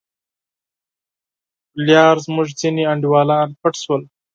[1.73, 4.01] پر لار زموږ ځیني انډیوالان پټ شول.